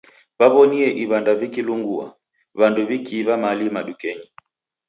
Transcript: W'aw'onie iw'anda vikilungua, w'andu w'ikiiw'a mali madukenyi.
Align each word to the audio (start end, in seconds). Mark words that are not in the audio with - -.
W'aw'onie 0.39 0.87
iw'anda 1.03 1.33
vikilungua, 1.41 2.05
w'andu 2.57 2.81
w'ikiiw'a 2.87 3.33
mali 3.43 3.65
madukenyi. 3.75 4.27